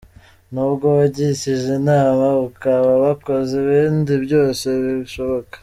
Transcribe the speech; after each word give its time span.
Nubwo 0.53 0.85
wagishije 0.97 1.67
inama 1.79 2.27
ukaba 2.47 2.91
wakoze 3.03 3.55
n’ibindi 3.61 4.13
byose 4.25 4.65
bishoboka. 4.83 5.55